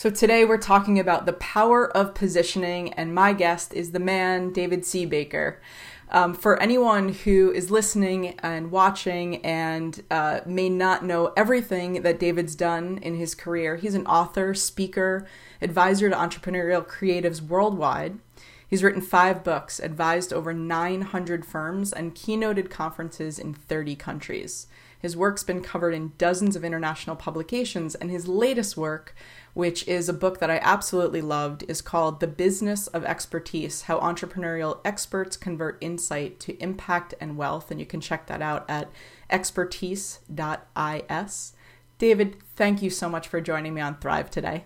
So 0.00 0.08
today 0.08 0.46
we're 0.46 0.56
talking 0.56 0.98
about 0.98 1.26
the 1.26 1.34
power 1.34 1.94
of 1.94 2.14
positioning, 2.14 2.94
and 2.94 3.14
my 3.14 3.34
guest 3.34 3.74
is 3.74 3.92
the 3.92 3.98
man, 3.98 4.50
David 4.50 4.86
C. 4.86 5.04
Baker. 5.04 5.60
Um, 6.08 6.32
for 6.32 6.58
anyone 6.58 7.10
who 7.10 7.52
is 7.52 7.70
listening 7.70 8.28
and 8.38 8.70
watching 8.70 9.44
and 9.44 10.02
uh, 10.10 10.40
may 10.46 10.70
not 10.70 11.04
know 11.04 11.34
everything 11.36 12.00
that 12.00 12.18
David's 12.18 12.54
done 12.56 12.96
in 13.02 13.16
his 13.16 13.34
career, 13.34 13.76
he's 13.76 13.92
an 13.92 14.06
author, 14.06 14.54
speaker, 14.54 15.28
advisor 15.60 16.08
to 16.08 16.16
entrepreneurial 16.16 16.82
creatives 16.82 17.42
worldwide. 17.42 18.20
He's 18.66 18.82
written 18.82 19.02
five 19.02 19.44
books, 19.44 19.78
advised 19.78 20.32
over 20.32 20.54
900 20.54 21.44
firms, 21.44 21.92
and 21.92 22.14
keynoted 22.14 22.70
conferences 22.70 23.38
in 23.38 23.52
30 23.52 23.96
countries. 23.96 24.66
His 25.00 25.16
work's 25.16 25.42
been 25.42 25.62
covered 25.62 25.94
in 25.94 26.12
dozens 26.18 26.56
of 26.56 26.64
international 26.64 27.16
publications, 27.16 27.94
and 27.94 28.10
his 28.10 28.28
latest 28.28 28.76
work 28.76 29.14
which 29.54 29.86
is 29.88 30.08
a 30.08 30.14
book 30.14 30.38
that 30.38 30.50
I 30.50 30.60
absolutely 30.62 31.20
loved, 31.20 31.64
is 31.68 31.82
called 31.82 32.20
The 32.20 32.26
Business 32.26 32.86
of 32.88 33.04
Expertise 33.04 33.82
How 33.82 33.98
Entrepreneurial 33.98 34.80
Experts 34.84 35.36
Convert 35.36 35.78
Insight 35.80 36.38
to 36.40 36.60
Impact 36.62 37.14
and 37.20 37.36
Wealth. 37.36 37.70
And 37.70 37.80
you 37.80 37.86
can 37.86 38.00
check 38.00 38.26
that 38.26 38.42
out 38.42 38.64
at 38.68 38.90
expertise.is. 39.28 41.52
David, 41.98 42.36
thank 42.56 42.82
you 42.82 42.90
so 42.90 43.08
much 43.08 43.28
for 43.28 43.40
joining 43.40 43.74
me 43.74 43.80
on 43.80 43.98
Thrive 43.98 44.30
today. 44.30 44.64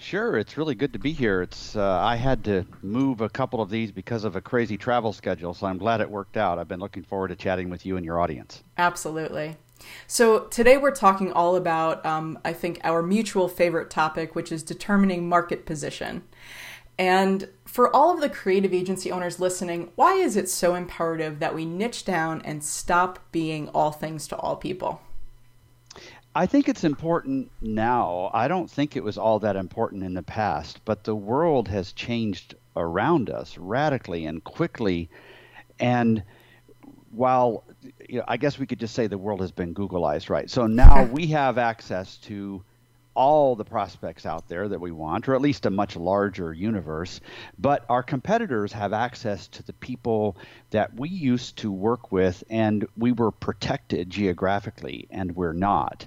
Sure, 0.00 0.38
it's 0.38 0.56
really 0.56 0.74
good 0.74 0.94
to 0.94 0.98
be 0.98 1.12
here. 1.12 1.42
It's 1.42 1.76
uh, 1.76 2.00
I 2.00 2.16
had 2.16 2.42
to 2.44 2.64
move 2.80 3.20
a 3.20 3.28
couple 3.28 3.60
of 3.60 3.68
these 3.68 3.92
because 3.92 4.24
of 4.24 4.34
a 4.34 4.40
crazy 4.40 4.78
travel 4.78 5.12
schedule, 5.12 5.52
so 5.52 5.66
I'm 5.66 5.76
glad 5.76 6.00
it 6.00 6.10
worked 6.10 6.38
out. 6.38 6.58
I've 6.58 6.68
been 6.68 6.80
looking 6.80 7.02
forward 7.02 7.28
to 7.28 7.36
chatting 7.36 7.68
with 7.68 7.84
you 7.84 7.98
and 7.98 8.04
your 8.04 8.18
audience. 8.18 8.64
Absolutely. 8.78 9.56
So, 10.06 10.44
today 10.44 10.78
we're 10.78 10.94
talking 10.94 11.32
all 11.32 11.54
about, 11.54 12.04
um, 12.06 12.38
I 12.46 12.54
think, 12.54 12.80
our 12.82 13.02
mutual 13.02 13.46
favorite 13.46 13.90
topic, 13.90 14.34
which 14.34 14.50
is 14.50 14.62
determining 14.62 15.28
market 15.28 15.66
position. 15.66 16.22
And 16.98 17.48
for 17.66 17.94
all 17.94 18.14
of 18.14 18.22
the 18.22 18.30
creative 18.30 18.72
agency 18.72 19.12
owners 19.12 19.38
listening, 19.38 19.90
why 19.96 20.14
is 20.14 20.34
it 20.34 20.48
so 20.48 20.74
imperative 20.74 21.40
that 21.40 21.54
we 21.54 21.66
niche 21.66 22.06
down 22.06 22.40
and 22.42 22.64
stop 22.64 23.18
being 23.32 23.68
all 23.68 23.92
things 23.92 24.26
to 24.28 24.36
all 24.36 24.56
people? 24.56 25.02
I 26.34 26.46
think 26.46 26.68
it's 26.68 26.84
important 26.84 27.50
now. 27.60 28.30
I 28.32 28.46
don't 28.46 28.70
think 28.70 28.96
it 28.96 29.02
was 29.02 29.18
all 29.18 29.40
that 29.40 29.56
important 29.56 30.04
in 30.04 30.14
the 30.14 30.22
past, 30.22 30.80
but 30.84 31.02
the 31.04 31.14
world 31.14 31.66
has 31.68 31.92
changed 31.92 32.54
around 32.76 33.30
us 33.30 33.58
radically 33.58 34.26
and 34.26 34.42
quickly. 34.44 35.10
And 35.80 36.22
while 37.10 37.64
you 38.08 38.18
know, 38.18 38.24
I 38.28 38.36
guess 38.36 38.58
we 38.58 38.66
could 38.66 38.78
just 38.78 38.94
say 38.94 39.08
the 39.08 39.18
world 39.18 39.40
has 39.40 39.50
been 39.50 39.74
Googleized, 39.74 40.30
right? 40.30 40.48
So 40.48 40.66
now 40.66 41.04
we 41.04 41.26
have 41.28 41.58
access 41.58 42.16
to 42.18 42.62
all 43.14 43.56
the 43.56 43.64
prospects 43.64 44.24
out 44.26 44.48
there 44.48 44.68
that 44.68 44.80
we 44.80 44.90
want, 44.90 45.28
or 45.28 45.34
at 45.34 45.40
least 45.40 45.66
a 45.66 45.70
much 45.70 45.96
larger 45.96 46.52
universe. 46.52 47.20
But 47.58 47.84
our 47.88 48.02
competitors 48.02 48.72
have 48.72 48.92
access 48.92 49.48
to 49.48 49.62
the 49.62 49.72
people 49.72 50.36
that 50.70 50.94
we 50.94 51.08
used 51.08 51.58
to 51.58 51.72
work 51.72 52.12
with, 52.12 52.44
and 52.48 52.86
we 52.96 53.12
were 53.12 53.30
protected 53.30 54.10
geographically, 54.10 55.08
and 55.10 55.34
we're 55.34 55.52
not. 55.52 56.06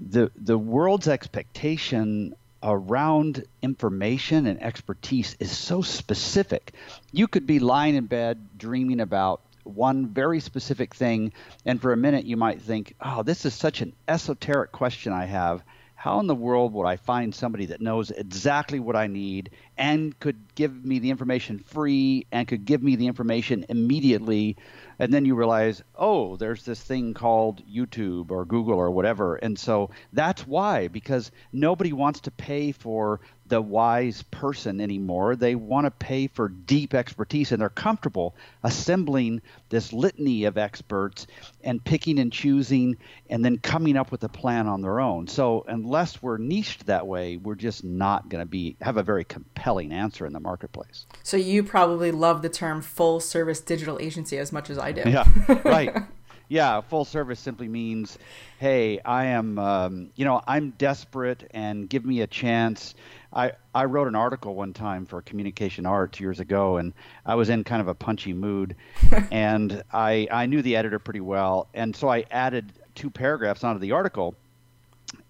The 0.00 0.30
the 0.36 0.58
world's 0.58 1.08
expectation 1.08 2.34
around 2.62 3.44
information 3.62 4.46
and 4.46 4.62
expertise 4.62 5.36
is 5.38 5.50
so 5.50 5.82
specific. 5.82 6.72
You 7.12 7.28
could 7.28 7.46
be 7.46 7.58
lying 7.58 7.94
in 7.94 8.06
bed 8.06 8.58
dreaming 8.58 9.00
about 9.00 9.42
one 9.64 10.08
very 10.08 10.40
specific 10.40 10.94
thing, 10.94 11.32
and 11.64 11.80
for 11.80 11.92
a 11.92 11.96
minute 11.96 12.24
you 12.24 12.36
might 12.36 12.62
think, 12.62 12.94
oh, 13.00 13.22
this 13.22 13.44
is 13.44 13.54
such 13.54 13.80
an 13.82 13.92
esoteric 14.08 14.72
question 14.72 15.12
I 15.12 15.26
have. 15.26 15.62
How 15.96 16.20
in 16.20 16.26
the 16.26 16.34
world 16.34 16.74
would 16.74 16.86
I 16.86 16.96
find 16.96 17.34
somebody 17.34 17.66
that 17.66 17.80
knows 17.80 18.10
exactly 18.10 18.78
what 18.78 18.96
I 18.96 19.06
need 19.06 19.50
and 19.76 20.16
could 20.20 20.54
give 20.54 20.84
me 20.84 20.98
the 20.98 21.10
information 21.10 21.58
free 21.58 22.26
and 22.30 22.46
could 22.46 22.66
give 22.66 22.82
me 22.82 22.96
the 22.96 23.06
information 23.06 23.64
immediately 23.68 24.56
and 24.98 25.12
then 25.12 25.24
you 25.24 25.34
realize, 25.34 25.82
oh, 25.94 26.36
there's 26.36 26.64
this 26.64 26.80
thing 26.80 27.14
called 27.14 27.62
YouTube 27.66 28.30
or 28.30 28.44
Google 28.44 28.78
or 28.78 28.90
whatever. 28.90 29.36
And 29.36 29.58
so 29.58 29.90
that's 30.12 30.46
why, 30.46 30.88
because 30.88 31.30
nobody 31.52 31.92
wants 31.92 32.20
to 32.20 32.30
pay 32.30 32.72
for 32.72 33.20
the 33.48 33.60
wise 33.60 34.22
person 34.30 34.80
anymore. 34.80 35.36
They 35.36 35.54
want 35.54 35.86
to 35.86 35.90
pay 35.90 36.26
for 36.26 36.48
deep 36.48 36.94
expertise, 36.94 37.52
and 37.52 37.60
they're 37.60 37.68
comfortable 37.68 38.34
assembling 38.62 39.42
this 39.68 39.92
litany 39.92 40.44
of 40.44 40.58
experts 40.58 41.26
and 41.62 41.82
picking 41.84 42.18
and 42.18 42.32
choosing 42.32 42.96
and 43.28 43.44
then 43.44 43.58
coming 43.58 43.96
up 43.96 44.10
with 44.10 44.22
a 44.24 44.28
plan 44.28 44.66
on 44.66 44.82
their 44.82 45.00
own. 45.00 45.26
So 45.28 45.64
unless 45.68 46.22
we're 46.22 46.38
niched 46.38 46.86
that 46.86 47.06
way, 47.06 47.36
we're 47.36 47.54
just 47.54 47.84
not 47.84 48.28
going 48.28 48.42
to 48.42 48.46
be 48.46 48.76
have 48.80 48.96
a 48.96 49.02
very 49.02 49.24
compelling 49.24 49.92
answer 49.92 50.26
in 50.26 50.32
the 50.32 50.40
marketplace. 50.40 51.06
So 51.22 51.36
you 51.36 51.62
probably 51.62 52.10
love 52.10 52.42
the 52.42 52.48
term 52.48 52.82
full 52.82 53.20
service 53.20 53.60
digital 53.60 53.98
agency 54.00 54.38
as 54.38 54.52
much 54.52 54.70
as 54.70 54.78
I 54.78 54.92
do. 54.92 55.02
Yeah, 55.08 55.26
right. 55.64 55.96
yeah, 56.48 56.80
full 56.80 57.04
service 57.04 57.40
simply 57.40 57.68
means, 57.68 58.18
hey, 58.58 59.00
I 59.04 59.26
am, 59.26 59.58
um, 59.58 60.10
you 60.14 60.24
know, 60.24 60.40
I'm 60.46 60.70
desperate 60.70 61.48
and 61.52 61.88
give 61.88 62.04
me 62.04 62.20
a 62.20 62.26
chance. 62.26 62.94
I, 63.32 63.52
I 63.74 63.84
wrote 63.84 64.08
an 64.08 64.14
article 64.14 64.54
one 64.54 64.72
time 64.72 65.06
for 65.06 65.20
Communication 65.22 65.86
Arts 65.86 66.20
years 66.20 66.40
ago, 66.40 66.76
and 66.76 66.92
I 67.24 67.34
was 67.34 67.50
in 67.50 67.64
kind 67.64 67.80
of 67.80 67.88
a 67.88 67.94
punchy 67.94 68.32
mood, 68.32 68.76
and 69.30 69.82
I 69.92 70.28
I 70.30 70.46
knew 70.46 70.62
the 70.62 70.76
editor 70.76 70.98
pretty 70.98 71.20
well, 71.20 71.68
and 71.74 71.94
so 71.94 72.08
I 72.08 72.24
added 72.30 72.72
two 72.94 73.10
paragraphs 73.10 73.62
onto 73.62 73.80
the 73.80 73.92
article, 73.92 74.34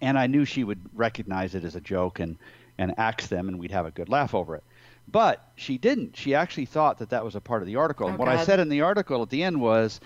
and 0.01 0.19
I 0.19 0.27
knew 0.29 0.45
she 0.45 0.63
would 0.63 0.81
recognize 0.95 1.55
it 1.55 1.65
as 1.65 1.75
a 1.75 1.81
joke 1.81 2.21
and 2.21 2.37
and 2.79 2.95
axe 2.99 3.27
them, 3.27 3.49
and 3.49 3.59
we'd 3.59 3.71
have 3.71 3.87
a 3.87 3.91
good 3.91 4.09
laugh 4.09 4.35
over 4.35 4.55
it. 4.55 4.63
But 5.09 5.49
she 5.55 5.79
didn't. 5.79 6.17
She 6.17 6.35
actually 6.35 6.67
thought 6.67 6.99
that 6.99 7.11
that 7.11 7.25
was 7.25 7.37
a 7.37 7.41
part 7.41 7.63
of 7.63 7.67
the 7.67 7.77
article. 7.77 8.07
Oh, 8.07 8.11
and 8.11 8.19
what 8.19 8.27
God. 8.27 8.39
I 8.39 8.45
said 8.45 8.61
in 8.61 8.69
the 8.69 8.81
article 8.83 9.23
at 9.23 9.31
the 9.31 9.43
end 9.43 9.61
was, 9.61 10.01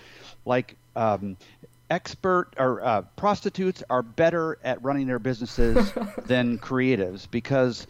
like, 0.44 0.77
um, 0.96 1.36
expert 1.90 2.54
or 2.56 2.82
uh, 2.82 3.02
prostitutes 3.16 3.82
are 3.90 4.02
better 4.02 4.58
at 4.62 4.82
running 4.82 5.06
their 5.06 5.18
businesses 5.18 5.92
than 6.26 6.58
creatives 6.58 7.28
because 7.30 7.86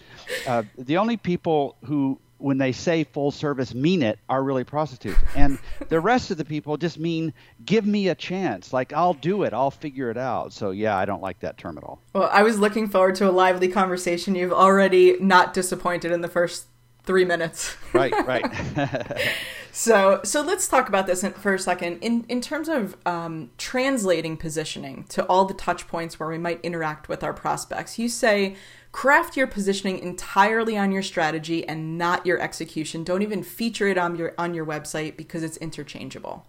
uh, 0.47 0.62
the 0.78 0.97
only 0.97 1.16
people 1.16 1.77
who 1.84 2.19
when 2.39 2.56
they 2.56 2.72
say 2.72 3.05
full 3.05 3.31
service 3.31 3.75
mean 3.75 4.03
it 4.03 4.19
are 4.27 4.43
really 4.43 4.65
prostitutes. 4.65 5.19
And 5.37 5.59
the 5.91 6.00
rest 6.00 6.31
of 6.31 6.39
the 6.39 6.44
people 6.47 6.78
just 6.78 6.99
mean 6.99 7.34
give 7.66 7.84
me 7.84 8.09
a 8.09 8.15
chance. 8.15 8.72
Like 8.72 8.94
i'll 8.94 9.12
do 9.12 9.43
it. 9.43 9.53
I'll 9.53 9.71
figure 9.71 10.10
it 10.10 10.16
out. 10.16 10.55
So 10.55 10.71
yeah 10.71 10.97
i 10.97 11.05
don't 11.05 11.21
like 11.21 11.41
that 11.41 11.59
term 11.59 11.77
at 11.77 11.84
all. 11.84 12.00
Well 12.15 12.31
i 12.33 12.43
was 12.43 12.59
looking 12.59 12.89
forward 12.89 13.15
to 13.16 13.28
a 13.28 13.33
lively 13.33 13.69
conversation. 13.69 14.34
You've 14.34 14.53
already 14.53 15.19
not 15.21 15.53
disappointed 15.53 16.12
in 16.12 16.22
the 16.22 16.28
first 16.28 16.66
three 17.05 17.25
minutes. 17.25 17.77
right, 17.93 18.12
right. 18.27 18.44
so, 19.73 20.21
so 20.25 20.43
let's 20.43 20.67
talk 20.69 20.89
about 20.89 21.07
this 21.07 21.25
for 21.37 21.55
a 21.55 21.59
second. 21.59 21.99
In 21.99 22.25
in 22.29 22.41
terms 22.41 22.69
of 22.69 22.97
um, 23.07 23.51
translating 23.59 24.37
positioning 24.37 25.05
to 25.11 25.25
all 25.27 25.45
the 25.45 25.55
touch 25.55 25.87
points 25.87 26.19
where 26.19 26.29
we 26.29 26.39
might 26.39 26.61
interact 26.63 27.09
with 27.09 27.23
our 27.23 27.33
prospects, 27.33 27.99
you 27.99 28.09
say 28.09 28.57
craft 28.93 29.37
your 29.37 29.47
positioning 29.47 29.99
entirely 29.99 30.77
on 30.77 30.91
your 30.91 31.03
strategy 31.03 31.67
and 31.67 31.97
not 31.97 32.27
your 32.27 32.41
execution. 32.41 33.05
Don't 33.05 33.23
even 33.23 33.43
feature 33.43 33.89
it 33.89 33.99
on 33.99 34.17
your 34.17 34.35
on 34.39 34.55
your 34.55 34.67
website 34.67 35.17
because 35.17 35.43
it's 35.43 35.57
interchangeable. 35.59 36.47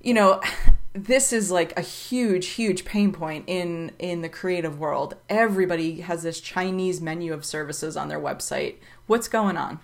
You 0.00 0.14
know, 0.14 0.40
this 0.94 1.32
is 1.32 1.50
like 1.50 1.76
a 1.78 1.82
huge 1.82 2.48
huge 2.48 2.84
pain 2.84 3.12
point 3.12 3.44
in 3.46 3.92
in 3.98 4.20
the 4.20 4.28
creative 4.28 4.78
world 4.78 5.16
everybody 5.30 6.02
has 6.02 6.22
this 6.22 6.38
chinese 6.38 7.00
menu 7.00 7.32
of 7.32 7.46
services 7.46 7.96
on 7.96 8.08
their 8.08 8.20
website 8.20 8.76
what's 9.06 9.26
going 9.26 9.56
on 9.56 9.80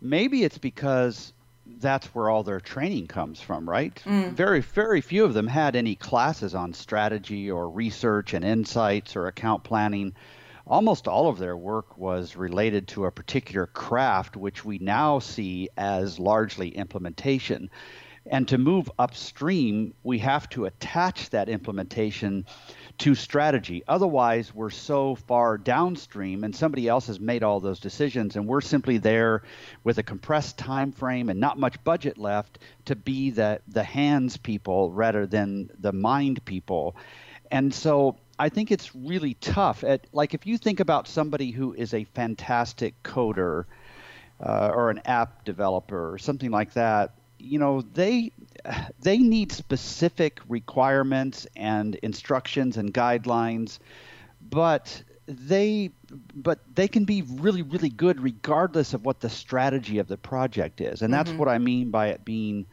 maybe 0.00 0.44
it's 0.44 0.58
because 0.58 1.32
that's 1.78 2.06
where 2.08 2.30
all 2.30 2.42
their 2.42 2.60
training 2.60 3.06
comes 3.06 3.40
from 3.40 3.68
right? 3.68 4.00
Mm. 4.04 4.32
very 4.32 4.60
very 4.60 5.00
few 5.00 5.24
of 5.24 5.34
them 5.34 5.46
had 5.46 5.74
any 5.76 5.94
classes 5.94 6.54
on 6.54 6.72
strategy 6.72 7.50
or 7.50 7.68
research 7.68 8.34
and 8.34 8.44
insights 8.44 9.16
or 9.16 9.26
account 9.26 9.64
planning. 9.64 10.14
Almost 10.66 11.06
all 11.06 11.28
of 11.28 11.38
their 11.38 11.56
work 11.56 11.96
was 11.96 12.36
related 12.36 12.88
to 12.88 13.04
a 13.04 13.12
particular 13.12 13.66
craft 13.66 14.36
which 14.36 14.64
we 14.64 14.78
now 14.78 15.20
see 15.20 15.68
as 15.76 16.18
largely 16.18 16.70
implementation. 16.70 17.70
And 18.28 18.48
to 18.48 18.58
move 18.58 18.90
upstream, 18.98 19.94
we 20.02 20.18
have 20.18 20.48
to 20.50 20.64
attach 20.64 21.30
that 21.30 21.48
implementation 21.48 22.44
to 22.98 23.14
strategy. 23.14 23.82
Otherwise, 23.86 24.54
we're 24.54 24.70
so 24.70 25.14
far 25.14 25.58
downstream 25.58 26.44
and 26.44 26.56
somebody 26.56 26.88
else 26.88 27.08
has 27.08 27.20
made 27.20 27.42
all 27.42 27.60
those 27.60 27.78
decisions 27.78 28.36
and 28.36 28.46
we're 28.46 28.60
simply 28.60 28.98
there 28.98 29.42
with 29.84 29.98
a 29.98 30.02
compressed 30.02 30.56
time 30.56 30.92
frame 30.92 31.28
and 31.28 31.38
not 31.38 31.58
much 31.58 31.82
budget 31.84 32.16
left 32.16 32.58
to 32.86 32.96
be 32.96 33.30
the 33.30 33.60
the 33.68 33.82
hands 33.82 34.36
people 34.36 34.90
rather 34.92 35.26
than 35.26 35.70
the 35.78 35.92
mind 35.92 36.44
people. 36.44 36.96
And 37.50 37.72
so 37.72 38.16
I 38.38 38.48
think 38.48 38.70
it's 38.70 38.94
really 38.94 39.34
tough. 39.34 39.84
At, 39.84 40.06
like 40.12 40.34
if 40.34 40.46
you 40.46 40.58
think 40.58 40.80
about 40.80 41.06
somebody 41.06 41.50
who 41.50 41.74
is 41.74 41.92
a 41.92 42.04
fantastic 42.04 43.02
coder 43.02 43.64
uh, 44.40 44.70
or 44.72 44.90
an 44.90 45.00
app 45.04 45.44
developer 45.44 46.12
or 46.12 46.18
something 46.18 46.50
like 46.50 46.72
that, 46.74 47.12
you 47.38 47.58
know 47.58 47.82
they 47.82 48.32
they 49.00 49.18
need 49.18 49.52
specific 49.52 50.40
requirements 50.48 51.46
and 51.56 51.94
instructions 51.96 52.76
and 52.76 52.92
guidelines 52.92 53.78
but 54.48 55.02
they 55.26 55.90
but 56.34 56.60
they 56.74 56.86
can 56.88 57.04
be 57.04 57.22
really 57.22 57.62
really 57.62 57.88
good 57.88 58.20
regardless 58.20 58.94
of 58.94 59.04
what 59.04 59.20
the 59.20 59.30
strategy 59.30 59.98
of 59.98 60.06
the 60.06 60.16
project 60.16 60.80
is 60.80 61.02
and 61.02 61.12
that's 61.12 61.30
mm-hmm. 61.30 61.38
what 61.38 61.48
i 61.48 61.58
mean 61.58 61.90
by 61.90 62.08
it 62.08 62.24
being 62.24 62.66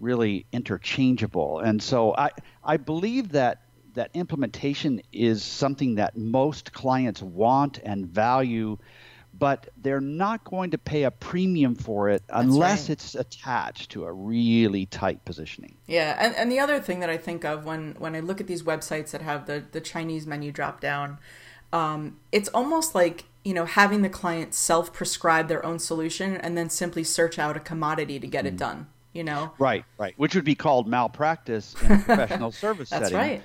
really 0.00 0.44
interchangeable 0.52 1.60
and 1.60 1.82
so 1.82 2.14
i 2.16 2.30
i 2.64 2.76
believe 2.76 3.30
that 3.30 3.62
that 3.94 4.10
implementation 4.12 5.00
is 5.10 5.42
something 5.42 5.94
that 5.94 6.16
most 6.16 6.72
clients 6.72 7.22
want 7.22 7.78
and 7.82 8.06
value 8.06 8.76
but 9.38 9.68
they're 9.76 10.00
not 10.00 10.44
going 10.44 10.70
to 10.70 10.78
pay 10.78 11.04
a 11.04 11.10
premium 11.10 11.74
for 11.74 12.08
it 12.08 12.22
unless 12.30 12.84
right. 12.84 12.90
it's 12.90 13.14
attached 13.14 13.90
to 13.90 14.04
a 14.04 14.12
really 14.12 14.86
tight 14.86 15.24
positioning. 15.24 15.76
Yeah, 15.86 16.16
and, 16.18 16.34
and 16.36 16.50
the 16.50 16.58
other 16.58 16.80
thing 16.80 17.00
that 17.00 17.10
I 17.10 17.16
think 17.16 17.44
of 17.44 17.64
when, 17.64 17.94
when 17.98 18.14
I 18.14 18.20
look 18.20 18.40
at 18.40 18.46
these 18.46 18.62
websites 18.62 19.10
that 19.10 19.22
have 19.22 19.46
the, 19.46 19.64
the 19.72 19.80
Chinese 19.80 20.26
menu 20.26 20.52
drop 20.52 20.80
down, 20.80 21.18
um, 21.72 22.18
it's 22.32 22.48
almost 22.50 22.94
like 22.94 23.24
you 23.44 23.54
know 23.54 23.64
having 23.64 24.02
the 24.02 24.08
client 24.08 24.54
self 24.54 24.92
prescribe 24.92 25.48
their 25.48 25.64
own 25.64 25.78
solution 25.78 26.36
and 26.36 26.56
then 26.56 26.70
simply 26.70 27.04
search 27.04 27.38
out 27.38 27.56
a 27.56 27.60
commodity 27.60 28.18
to 28.18 28.26
get 28.26 28.44
mm. 28.44 28.48
it 28.48 28.56
done. 28.56 28.88
You 29.12 29.24
know, 29.24 29.52
right, 29.58 29.84
right, 29.96 30.12
which 30.18 30.34
would 30.34 30.44
be 30.44 30.54
called 30.54 30.86
malpractice 30.86 31.74
in 31.82 31.92
a 31.92 31.98
professional 32.00 32.52
service 32.64 32.90
That's 32.90 33.10
setting. 33.10 33.16
right. 33.18 33.42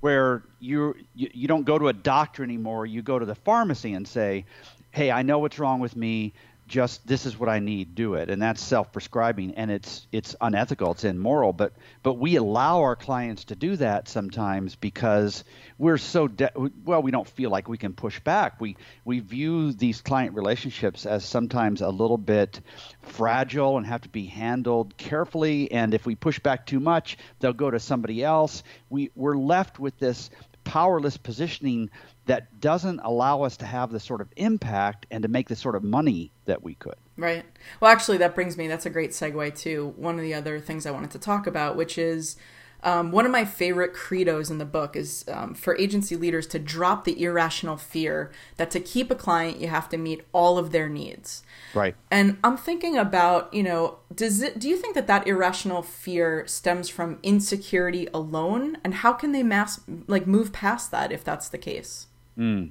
Where 0.00 0.42
you, 0.60 0.94
you 1.14 1.28
you 1.32 1.48
don't 1.48 1.64
go 1.64 1.78
to 1.78 1.88
a 1.88 1.92
doctor 1.92 2.44
anymore. 2.44 2.86
You 2.86 3.02
go 3.02 3.18
to 3.18 3.26
the 3.26 3.34
pharmacy 3.34 3.94
and 3.94 4.06
say, 4.06 4.44
"Hey, 4.90 5.10
I 5.10 5.22
know 5.22 5.40
what's 5.40 5.58
wrong 5.58 5.80
with 5.80 5.96
me 5.96 6.32
just 6.68 7.06
this 7.06 7.26
is 7.26 7.38
what 7.38 7.48
I 7.48 7.58
need, 7.58 7.94
do 7.94 8.14
it, 8.14 8.30
and 8.30 8.40
that's 8.40 8.62
self-prescribing, 8.62 9.54
and 9.54 9.70
it's 9.70 10.06
it's 10.12 10.36
unethical, 10.40 10.92
it's 10.92 11.04
immoral. 11.04 11.52
But 11.52 11.72
but 12.02 12.14
we 12.14 12.36
allow 12.36 12.82
our 12.82 12.94
clients 12.94 13.44
to 13.44 13.56
do 13.56 13.76
that 13.76 14.08
sometimes 14.08 14.76
because 14.76 15.44
we're 15.78 15.98
so 15.98 16.28
de- 16.28 16.52
well, 16.84 17.02
we 17.02 17.10
don't 17.10 17.28
feel 17.28 17.50
like 17.50 17.68
we 17.68 17.78
can 17.78 17.94
push 17.94 18.20
back. 18.20 18.60
We 18.60 18.76
we 19.04 19.20
view 19.20 19.72
these 19.72 20.00
client 20.00 20.34
relationships 20.34 21.06
as 21.06 21.24
sometimes 21.24 21.80
a 21.80 21.88
little 21.88 22.18
bit 22.18 22.60
fragile 23.02 23.76
and 23.78 23.86
have 23.86 24.02
to 24.02 24.08
be 24.08 24.26
handled 24.26 24.96
carefully. 24.96 25.72
And 25.72 25.94
if 25.94 26.06
we 26.06 26.14
push 26.14 26.38
back 26.38 26.66
too 26.66 26.80
much, 26.80 27.16
they'll 27.40 27.52
go 27.52 27.70
to 27.70 27.80
somebody 27.80 28.22
else. 28.22 28.62
We 28.90 29.10
we're 29.14 29.36
left 29.36 29.78
with 29.78 29.98
this 29.98 30.30
powerless 30.68 31.16
positioning 31.16 31.88
that 32.26 32.60
doesn't 32.60 33.00
allow 33.02 33.40
us 33.40 33.56
to 33.56 33.64
have 33.64 33.90
the 33.90 33.98
sort 33.98 34.20
of 34.20 34.28
impact 34.36 35.06
and 35.10 35.22
to 35.22 35.28
make 35.28 35.48
the 35.48 35.56
sort 35.56 35.74
of 35.74 35.82
money 35.82 36.30
that 36.44 36.62
we 36.62 36.74
could. 36.74 36.94
Right. 37.16 37.46
Well, 37.80 37.90
actually, 37.90 38.18
that 38.18 38.34
brings 38.34 38.58
me, 38.58 38.68
that's 38.68 38.84
a 38.84 38.90
great 38.90 39.12
segue 39.12 39.58
to 39.60 39.94
one 39.96 40.16
of 40.16 40.20
the 40.20 40.34
other 40.34 40.60
things 40.60 40.84
I 40.84 40.90
wanted 40.90 41.10
to 41.12 41.18
talk 41.18 41.46
about, 41.46 41.74
which 41.74 41.96
is 41.96 42.36
um, 42.82 43.10
one 43.10 43.26
of 43.26 43.32
my 43.32 43.44
favorite 43.44 43.92
credos 43.92 44.50
in 44.50 44.58
the 44.58 44.64
book 44.64 44.94
is 44.94 45.24
um, 45.28 45.54
for 45.54 45.76
agency 45.76 46.16
leaders 46.16 46.46
to 46.48 46.58
drop 46.58 47.04
the 47.04 47.20
irrational 47.22 47.76
fear 47.76 48.30
that 48.56 48.70
to 48.70 48.80
keep 48.80 49.10
a 49.10 49.14
client, 49.14 49.60
you 49.60 49.68
have 49.68 49.88
to 49.88 49.96
meet 49.96 50.22
all 50.32 50.58
of 50.58 50.70
their 50.70 50.88
needs. 50.88 51.42
Right. 51.74 51.96
And 52.10 52.38
I'm 52.44 52.56
thinking 52.56 52.96
about, 52.96 53.52
you 53.52 53.62
know, 53.62 53.98
does 54.14 54.42
it, 54.42 54.58
do 54.58 54.68
you 54.68 54.76
think 54.76 54.94
that 54.94 55.08
that 55.08 55.26
irrational 55.26 55.82
fear 55.82 56.46
stems 56.46 56.88
from 56.88 57.18
insecurity 57.22 58.08
alone? 58.14 58.78
And 58.84 58.94
how 58.94 59.12
can 59.12 59.32
they 59.32 59.42
mass, 59.42 59.80
like, 60.06 60.26
move 60.26 60.52
past 60.52 60.90
that 60.92 61.10
if 61.10 61.24
that's 61.24 61.48
the 61.48 61.58
case? 61.58 62.06
Mm. 62.38 62.70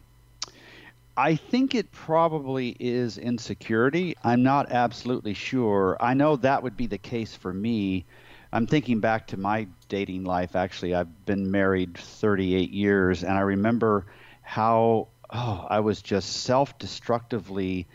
I 1.18 1.36
think 1.36 1.74
it 1.74 1.92
probably 1.92 2.78
is 2.80 3.18
insecurity. 3.18 4.16
I'm 4.24 4.44
not 4.44 4.72
absolutely 4.72 5.34
sure. 5.34 5.98
I 6.00 6.14
know 6.14 6.36
that 6.38 6.62
would 6.62 6.78
be 6.78 6.86
the 6.86 7.00
case 7.00 7.36
for 7.36 7.52
me. 7.52 8.06
I'm 8.52 8.68
thinking 8.68 9.00
back 9.00 9.28
to 9.28 9.38
my 9.38 9.68
dating 9.90 10.24
life. 10.24 10.56
Actually, 10.56 10.96
I've 10.96 11.26
been 11.26 11.52
married 11.52 11.98
38 11.98 12.72
years, 12.72 13.24
and 13.24 13.34
I 13.34 13.42
remember 13.42 14.06
how 14.42 15.10
oh, 15.30 15.68
I 15.70 15.82
was 15.82 16.02
just 16.02 16.44
self-destructively, 16.44 17.86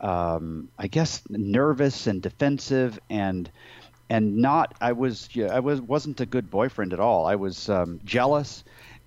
um, 0.00 0.68
I 0.78 0.88
guess, 0.88 1.22
nervous 1.28 2.06
and 2.06 2.20
defensive, 2.20 2.98
and 3.08 3.50
and 4.10 4.36
not. 4.38 4.74
I 4.80 4.92
was 4.92 5.28
I 5.38 5.60
was 5.60 5.80
wasn't 5.80 6.20
a 6.20 6.26
good 6.26 6.50
boyfriend 6.50 6.92
at 6.92 7.00
all. 7.00 7.26
I 7.26 7.36
was 7.36 7.68
um, 7.68 8.00
jealous 8.04 8.64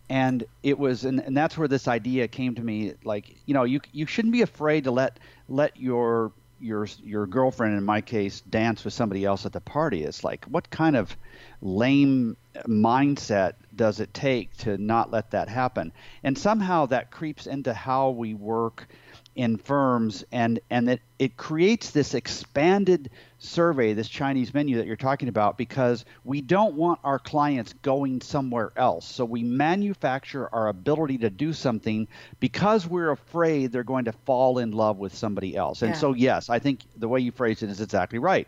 and 0.10 0.46
it 0.62 0.78
was 0.78 1.04
and, 1.06 1.20
and 1.20 1.36
that's 1.36 1.58
where 1.58 1.68
this 1.68 1.88
idea 1.88 2.28
came 2.28 2.54
to 2.56 2.62
me 2.62 2.94
like 3.04 3.36
you 3.46 3.54
know 3.54 3.64
you 3.64 3.80
you 3.92 4.06
shouldn't 4.06 4.32
be 4.32 4.44
afraid 4.44 4.84
to 4.84 4.92
let 4.92 5.20
let 5.50 5.78
your 5.78 6.32
your 6.60 6.88
your 7.04 7.28
girlfriend 7.28 7.78
in 7.78 7.84
my 7.84 8.02
case 8.02 8.42
dance 8.42 8.84
with 8.84 8.94
somebody 8.94 9.26
else 9.26 9.46
at 9.46 9.54
the 9.54 9.62
party. 9.62 10.04
It's 10.04 10.24
like 10.24 10.46
what 10.46 10.70
kind 10.70 10.96
of 10.96 11.16
lame 11.62 12.38
mindset 12.68 13.54
does 13.76 14.00
it 14.00 14.14
take 14.14 14.56
to 14.58 14.78
not 14.78 15.12
let 15.12 15.32
that 15.32 15.50
happen? 15.50 15.92
And 16.24 16.38
somehow 16.38 16.86
that 16.88 17.12
creeps 17.12 17.48
into 17.48 17.74
how 17.74 18.12
we 18.12 18.34
work 18.34 18.88
in 19.36 19.58
firms 19.58 20.24
and 20.32 20.60
and 20.70 20.88
that 20.88 21.00
it 21.20 21.36
creates 21.36 21.92
this 21.92 22.14
expanded 22.14 23.10
survey 23.38 23.94
this 23.94 24.08
chinese 24.08 24.54
menu 24.54 24.78
that 24.78 24.88
you're 24.88 24.96
talking 24.96 25.28
about 25.28 25.58
because 25.58 26.06
we 26.24 26.40
don't 26.42 26.76
want 26.76 27.00
our 27.04 27.20
clients 27.20 27.74
going 27.82 28.22
somewhere 28.22 28.72
else. 28.76 29.06
So 29.06 29.26
we 29.26 29.44
manufacture 29.44 30.50
our 30.54 30.68
ability 30.70 31.20
to 31.20 31.30
do 31.30 31.54
something 31.54 32.08
because 32.40 32.88
we're 32.88 33.12
afraid 33.12 33.72
they're 33.72 33.84
going 33.84 34.06
to 34.06 34.14
fall 34.14 34.58
in 34.60 34.72
love 34.72 34.98
with 34.98 35.14
somebody 35.14 35.56
else. 35.56 35.82
And 35.82 35.94
yeah. 35.94 36.00
so 36.00 36.14
yes 36.14 36.50
i 36.50 36.60
think 36.60 36.82
the 36.96 37.08
way 37.08 37.20
you 37.20 37.32
phrased 37.32 37.64
it 37.64 37.70
is 37.70 37.82
exactly 37.82 38.20
right. 38.20 38.48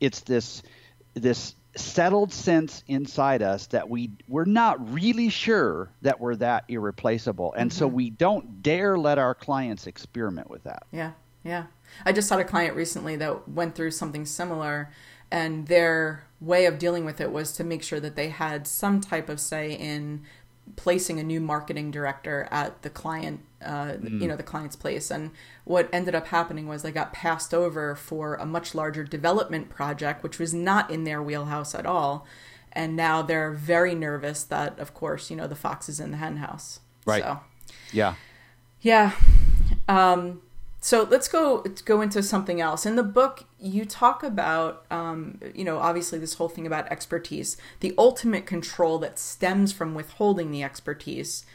It's 0.00 0.20
this 0.20 0.62
this 1.14 1.54
settled 1.76 2.32
sense 2.32 2.84
inside 2.86 3.42
us 3.42 3.66
that 3.68 3.88
we 3.88 4.10
we're 4.28 4.44
not 4.44 4.92
really 4.92 5.28
sure 5.28 5.90
that 6.02 6.20
we're 6.20 6.36
that 6.36 6.64
irreplaceable. 6.68 7.54
And 7.56 7.70
mm-hmm. 7.70 7.78
so 7.78 7.86
we 7.86 8.10
don't 8.10 8.62
dare 8.62 8.98
let 8.98 9.18
our 9.18 9.34
clients 9.34 9.86
experiment 9.86 10.50
with 10.50 10.64
that. 10.64 10.84
Yeah 10.92 11.12
yeah. 11.44 11.64
I 12.04 12.12
just 12.12 12.30
had 12.30 12.40
a 12.40 12.44
client 12.44 12.76
recently 12.76 13.16
that 13.16 13.48
went 13.48 13.74
through 13.74 13.90
something 13.90 14.24
similar 14.24 14.90
and 15.30 15.66
their 15.66 16.24
way 16.40 16.66
of 16.66 16.78
dealing 16.78 17.04
with 17.04 17.20
it 17.20 17.32
was 17.32 17.52
to 17.52 17.64
make 17.64 17.82
sure 17.82 18.00
that 18.00 18.16
they 18.16 18.28
had 18.28 18.66
some 18.66 19.00
type 19.00 19.28
of 19.28 19.40
say 19.40 19.72
in 19.72 20.22
placing 20.76 21.18
a 21.18 21.22
new 21.22 21.40
marketing 21.40 21.90
director 21.90 22.48
at 22.50 22.82
the 22.82 22.90
client 22.90 23.40
uh, 23.64 23.92
mm. 23.92 24.20
you 24.20 24.26
know 24.26 24.36
the 24.36 24.42
client's 24.42 24.76
place. 24.76 25.10
And 25.10 25.30
what 25.64 25.88
ended 25.92 26.14
up 26.14 26.28
happening 26.28 26.66
was 26.66 26.82
they 26.82 26.92
got 26.92 27.12
passed 27.12 27.54
over 27.54 27.94
for 27.94 28.34
a 28.34 28.46
much 28.46 28.74
larger 28.74 29.04
development 29.04 29.68
project 29.68 30.22
which 30.22 30.38
was 30.38 30.52
not 30.52 30.90
in 30.90 31.04
their 31.04 31.22
wheelhouse 31.22 31.74
at 31.74 31.86
all. 31.86 32.26
And 32.72 32.96
now 32.96 33.22
they're 33.22 33.52
very 33.52 33.94
nervous 33.94 34.44
that 34.44 34.78
of 34.78 34.94
course 34.94 35.30
you 35.30 35.36
know 35.36 35.46
the 35.46 35.56
fox 35.56 35.88
is 35.88 36.00
in 36.00 36.10
the 36.10 36.16
henhouse. 36.16 36.80
Right. 37.04 37.22
So, 37.22 37.40
yeah. 37.92 38.14
yeah. 38.80 39.12
Um, 39.88 40.42
so 40.84 41.06
let's 41.08 41.28
go 41.28 41.64
go 41.84 42.00
into 42.00 42.24
something 42.24 42.60
else. 42.60 42.84
In 42.84 42.96
the 42.96 43.04
book, 43.04 43.44
you 43.60 43.84
talk 43.84 44.24
about, 44.24 44.84
um, 44.90 45.38
you 45.54 45.64
know, 45.64 45.78
obviously 45.78 46.18
this 46.18 46.34
whole 46.34 46.48
thing 46.48 46.66
about 46.66 46.90
expertise, 46.90 47.56
the 47.78 47.94
ultimate 47.96 48.46
control 48.46 48.98
that 48.98 49.16
stems 49.16 49.72
from 49.72 49.94
withholding 49.94 50.50
the 50.50 50.64
expertise, 50.64 51.46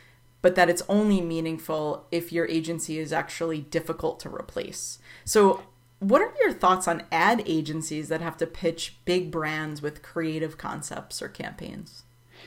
but 0.41 0.55
that 0.55 0.69
it's 0.69 0.81
only 0.87 1.19
meaningful 1.19 2.05
if 2.09 2.31
your 2.31 2.47
agency 2.47 2.99
is 2.99 3.11
actually 3.11 3.59
difficult 3.59 4.21
to 4.21 4.29
replace. 4.29 4.99
So, 5.25 5.61
what 5.99 6.21
are 6.21 6.31
your 6.41 6.53
thoughts 6.53 6.87
on 6.87 7.03
ad 7.11 7.43
agencies 7.45 8.07
that 8.07 8.21
have 8.21 8.37
to 8.37 8.47
pitch 8.47 8.95
big 9.03 9.29
brands 9.29 9.81
with 9.81 10.01
creative 10.01 10.57
concepts 10.57 11.21
or 11.21 11.27
campaigns? 11.27 12.03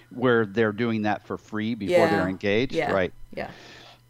Where 0.09 0.47
they're 0.47 0.73
doing 0.73 1.03
that 1.03 1.27
for 1.27 1.37
free 1.37 1.75
before 1.75 1.99
yeah. 1.99 2.11
they're 2.11 2.29
engaged, 2.29 2.73
yeah. 2.73 2.91
right? 2.91 3.13
Yeah. 3.35 3.51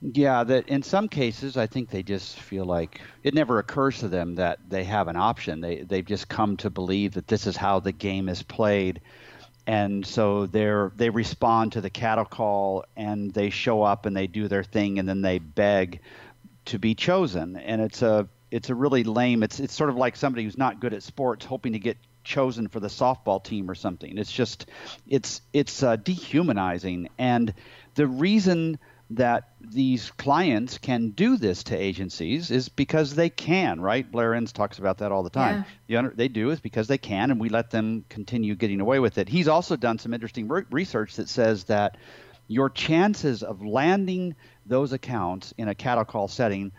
Yeah, 0.03 0.45
that 0.45 0.69
in 0.69 0.83
some 0.83 1.09
cases, 1.09 1.59
I 1.59 1.67
think 1.67 1.91
they 1.91 2.03
just 2.03 2.39
feel 2.39 2.65
like 2.65 3.03
it 3.23 3.35
never 3.35 3.59
occurs 3.59 3.99
to 3.99 4.09
them 4.09 4.37
that 4.37 4.59
they 4.69 4.85
have 4.85 5.09
an 5.09 5.17
option. 5.17 5.61
They 5.61 5.83
they've 5.83 6.05
just 6.05 6.29
come 6.29 6.57
to 6.59 6.71
believe 6.71 7.13
that 7.15 7.29
this 7.29 7.47
is 7.47 7.55
how 7.57 7.81
the 7.81 7.93
game 7.93 8.31
is 8.31 8.43
played, 8.43 9.03
and 9.67 10.07
so 10.07 10.47
they're 10.47 10.91
they 10.97 11.11
respond 11.11 11.73
to 11.73 11.83
the 11.83 11.91
cattle 11.91 12.25
call 12.25 12.87
and 12.97 13.31
they 13.35 13.51
show 13.51 13.83
up 13.83 14.07
and 14.07 14.17
they 14.17 14.27
do 14.27 14.49
their 14.49 14.65
thing 14.65 14.99
and 14.99 15.07
then 15.09 15.21
they 15.21 15.39
beg 15.39 16.01
to 16.67 16.79
be 16.79 16.95
chosen. 16.95 17.57
And 17.57 17.83
it's 17.83 18.01
a 18.01 18.27
it's 18.51 18.71
a 18.71 18.75
really 18.75 19.05
lame. 19.05 19.43
It's 19.43 19.61
it's 19.61 19.75
sort 19.75 19.91
of 19.91 19.97
like 19.97 20.17
somebody 20.17 20.45
who's 20.45 20.59
not 20.59 20.81
good 20.81 20.95
at 20.95 21.03
sports 21.03 21.45
hoping 21.45 21.75
to 21.75 21.79
get 21.79 21.99
chosen 22.25 22.69
for 22.69 22.81
the 22.81 22.89
softball 22.89 23.43
team 23.43 23.71
or 23.71 23.75
something. 23.75 24.17
It's 24.17 24.33
just 24.33 24.65
it's 25.07 25.43
it's 25.53 25.83
uh, 25.83 25.97
dehumanizing 25.97 27.11
and 27.19 27.53
the 27.97 28.07
reason 28.07 28.79
that 29.11 29.51
these 29.61 30.11
clients 30.13 30.79
can 30.79 31.11
do 31.11 31.37
this 31.37 31.65
to 31.65 31.77
agencies 31.77 32.51
is 32.51 32.69
because 32.69 33.15
they 33.15 33.29
can, 33.29 33.81
right? 33.81 34.11
Blair 34.11 34.35
Enns 34.35 34.53
talks 34.53 34.79
about 34.79 34.99
that 34.99 35.11
all 35.11 35.25
the 35.25 35.31
time. 35.31 35.65
Yeah. 35.89 36.03
The 36.03 36.11
they 36.15 36.29
do 36.29 36.51
is 36.51 36.61
because 36.61 36.87
they 36.87 36.99
can, 36.99 37.33
and 37.33 37.41
we 37.41 37.49
let 37.49 37.71
them 37.71 38.05
continue 38.09 38.55
getting 38.55 38.81
away 38.81 39.01
with 39.01 39.19
it. 39.19 39.29
He's 39.29 39.49
also 39.49 39.77
done 39.77 39.99
some 39.99 40.15
interesting 40.15 40.47
re- 40.47 40.63
research 40.71 41.17
that 41.17 41.29
says 41.29 41.65
that 41.65 41.97
your 42.47 42.71
chances 42.71 43.43
of 43.43 43.65
landing 43.65 44.37
those 44.67 44.93
accounts 44.93 45.53
in 45.59 45.69
a 45.69 45.75
cattle 45.75 46.05
call 46.05 46.29
setting 46.29 46.71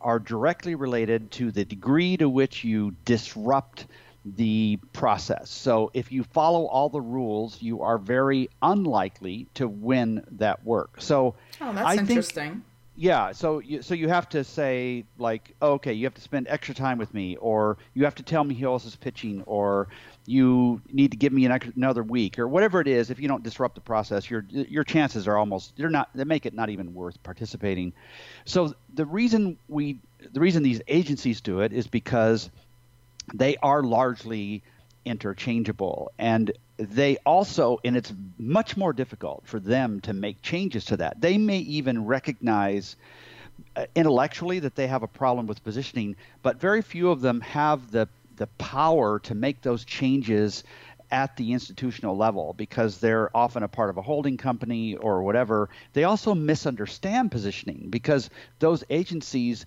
are 0.00 0.18
directly 0.18 0.74
related 0.74 1.30
to 1.32 1.50
the 1.50 1.64
degree 1.64 2.16
to 2.16 2.28
which 2.28 2.64
you 2.64 2.94
disrupt 3.04 3.86
the 4.24 4.78
process. 4.92 5.50
So 5.50 5.90
if 5.94 6.10
you 6.10 6.24
follow 6.24 6.66
all 6.66 6.88
the 6.88 7.00
rules, 7.00 7.60
you 7.60 7.82
are 7.82 7.98
very 7.98 8.48
unlikely 8.62 9.48
to 9.54 9.68
win 9.68 10.24
that 10.32 10.64
work. 10.64 11.00
So 11.00 11.34
oh, 11.60 11.72
that's 11.72 11.86
I 11.86 11.96
interesting. 11.96 12.50
Think, 12.50 12.64
yeah, 12.96 13.32
so 13.32 13.58
you, 13.58 13.82
so 13.82 13.94
you 13.94 14.08
have 14.08 14.28
to 14.30 14.44
say 14.44 15.04
like, 15.18 15.54
okay, 15.60 15.92
you 15.92 16.06
have 16.06 16.14
to 16.14 16.20
spend 16.20 16.46
extra 16.48 16.74
time 16.74 16.96
with 16.96 17.12
me, 17.12 17.36
or 17.36 17.76
you 17.92 18.04
have 18.04 18.14
to 18.16 18.22
tell 18.22 18.44
me 18.44 18.54
who 18.54 18.66
else 18.66 18.84
is 18.84 18.94
pitching, 18.94 19.42
or 19.46 19.88
you 20.26 20.80
need 20.92 21.10
to 21.10 21.16
give 21.16 21.32
me 21.32 21.44
an 21.44 21.50
extra, 21.50 21.72
another 21.74 22.04
week, 22.04 22.38
or 22.38 22.46
whatever 22.46 22.80
it 22.80 22.86
is. 22.86 23.10
If 23.10 23.18
you 23.18 23.26
don't 23.26 23.42
disrupt 23.42 23.74
the 23.74 23.80
process, 23.80 24.30
your 24.30 24.46
your 24.48 24.84
chances 24.84 25.26
are 25.26 25.36
almost 25.36 25.76
they're 25.76 25.90
not 25.90 26.08
they 26.14 26.22
make 26.22 26.46
it 26.46 26.54
not 26.54 26.70
even 26.70 26.94
worth 26.94 27.20
participating. 27.24 27.92
So 28.44 28.74
the 28.94 29.06
reason 29.06 29.58
we 29.68 29.98
the 30.32 30.40
reason 30.40 30.62
these 30.62 30.80
agencies 30.86 31.40
do 31.40 31.60
it 31.60 31.72
is 31.72 31.88
because 31.88 32.48
they 33.32 33.56
are 33.58 33.82
largely 33.82 34.62
interchangeable 35.04 36.10
and 36.18 36.52
they 36.76 37.16
also 37.26 37.78
and 37.84 37.96
it's 37.96 38.12
much 38.38 38.76
more 38.76 38.92
difficult 38.92 39.42
for 39.46 39.60
them 39.60 40.00
to 40.00 40.12
make 40.12 40.40
changes 40.42 40.84
to 40.86 40.96
that. 40.96 41.20
They 41.20 41.38
may 41.38 41.58
even 41.58 42.04
recognize 42.04 42.96
uh, 43.76 43.86
intellectually 43.94 44.58
that 44.60 44.74
they 44.74 44.86
have 44.86 45.02
a 45.02 45.08
problem 45.08 45.46
with 45.46 45.62
positioning 45.62 46.16
but 46.42 46.60
very 46.60 46.82
few 46.82 47.10
of 47.10 47.20
them 47.20 47.40
have 47.42 47.90
the 47.90 48.08
the 48.36 48.46
power 48.58 49.20
to 49.20 49.34
make 49.34 49.62
those 49.62 49.84
changes 49.84 50.64
at 51.14 51.36
the 51.36 51.52
institutional 51.52 52.16
level 52.16 52.54
because 52.54 52.98
they're 52.98 53.34
often 53.36 53.62
a 53.62 53.68
part 53.68 53.88
of 53.88 53.96
a 53.96 54.02
holding 54.02 54.36
company 54.36 54.96
or 54.96 55.22
whatever. 55.22 55.70
They 55.92 56.02
also 56.02 56.34
misunderstand 56.34 57.30
positioning 57.30 57.86
because 57.88 58.30
those 58.58 58.82
agencies, 58.90 59.64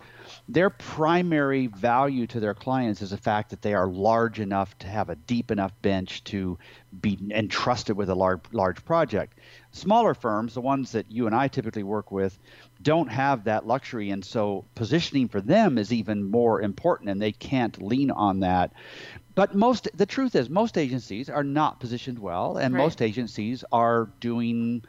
their 0.50 0.70
primary 0.70 1.68
value 1.68 2.28
to 2.28 2.42
their 2.42 2.54
clients 2.54 3.02
is 3.02 3.12
the 3.12 3.18
fact 3.18 3.50
that 3.52 3.62
they 3.62 3.74
are 3.74 3.88
large 3.88 4.42
enough 4.42 4.78
to 4.80 4.88
have 4.88 5.10
a 5.10 5.16
deep 5.16 5.50
enough 5.50 5.72
bench 5.82 6.22
to 6.26 6.60
be 7.00 7.18
entrusted 7.32 7.96
with 7.96 8.10
a 8.10 8.16
large 8.16 8.42
large 8.52 8.84
project. 8.84 9.40
Smaller 9.72 10.14
firms, 10.14 10.54
the 10.54 10.60
ones 10.60 10.92
that 10.92 11.10
you 11.10 11.28
and 11.28 11.36
I 11.36 11.48
typically 11.48 11.84
work 11.84 12.12
with, 12.12 12.38
don't 12.82 13.08
have 13.08 13.46
that 13.46 13.66
luxury 13.66 14.10
and 14.10 14.24
so 14.24 14.66
positioning 14.76 15.30
for 15.30 15.40
them 15.40 15.78
is 15.78 15.94
even 15.94 16.30
more 16.30 16.62
important 16.62 17.10
and 17.10 17.22
they 17.22 17.32
can't 17.32 17.82
lean 17.82 18.12
on 18.12 18.42
that 18.42 18.74
but 19.38 19.54
most 19.54 19.88
the 19.96 20.06
truth 20.08 20.36
is 20.36 20.50
most 20.50 20.80
agencies 20.80 21.30
are 21.30 21.44
not 21.44 21.80
positioned 21.80 22.18
well 22.18 22.58
and 22.58 22.74
right. 22.74 22.82
most 22.82 23.04
agencies 23.04 23.64
are 23.72 24.10
doing 24.20 24.84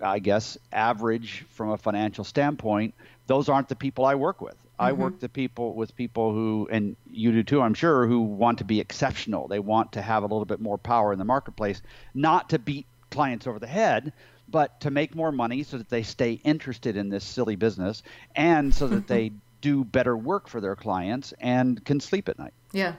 i 0.00 0.18
guess 0.18 0.56
average 0.72 1.44
from 1.50 1.70
a 1.70 1.76
financial 1.76 2.24
standpoint. 2.24 2.94
Those 3.26 3.50
aren't 3.50 3.68
the 3.68 3.76
people 3.76 4.06
i 4.06 4.14
work 4.14 4.40
with. 4.40 4.56
Mm-hmm. 4.56 4.82
i 4.82 4.92
work 4.92 5.20
the 5.20 5.28
people 5.28 5.74
with 5.74 5.94
people 5.94 6.32
who 6.32 6.66
and 6.72 6.96
you 7.10 7.32
do 7.32 7.42
too 7.42 7.60
i'm 7.60 7.74
sure 7.74 8.06
who 8.06 8.22
want 8.22 8.58
to 8.58 8.64
be 8.64 8.80
exceptional. 8.80 9.46
They 9.46 9.58
want 9.58 9.92
to 9.92 10.00
have 10.00 10.22
a 10.22 10.26
little 10.26 10.46
bit 10.46 10.60
more 10.60 10.78
power 10.78 11.12
in 11.12 11.18
the 11.18 11.26
marketplace 11.26 11.82
not 12.14 12.48
to 12.48 12.58
beat 12.58 12.86
clients 13.10 13.46
over 13.46 13.58
the 13.58 13.66
head 13.66 14.14
but 14.48 14.80
to 14.80 14.90
make 14.90 15.14
more 15.14 15.32
money 15.32 15.62
so 15.64 15.76
that 15.76 15.90
they 15.90 16.02
stay 16.02 16.40
interested 16.44 16.96
in 16.96 17.10
this 17.10 17.24
silly 17.24 17.56
business 17.56 18.02
and 18.34 18.74
so 18.74 18.88
that 18.88 19.06
they 19.14 19.32
do 19.60 19.84
better 19.84 20.16
work 20.16 20.48
for 20.48 20.62
their 20.62 20.76
clients 20.76 21.34
and 21.40 21.84
can 21.84 22.00
sleep 22.00 22.30
at 22.30 22.38
night. 22.38 22.54
Yeah 22.72 22.94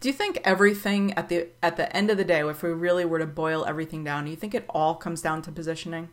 do 0.00 0.08
you 0.08 0.12
think 0.12 0.40
everything 0.44 1.12
at 1.14 1.28
the 1.28 1.48
at 1.62 1.76
the 1.76 1.94
end 1.96 2.10
of 2.10 2.16
the 2.16 2.24
day, 2.24 2.40
if 2.40 2.62
we 2.62 2.70
really 2.70 3.04
were 3.04 3.18
to 3.18 3.26
boil 3.26 3.64
everything 3.64 4.04
down, 4.04 4.24
do 4.24 4.30
you 4.30 4.36
think 4.36 4.54
it 4.54 4.64
all 4.68 4.94
comes 4.94 5.22
down 5.22 5.42
to 5.42 5.52
positioning? 5.52 6.08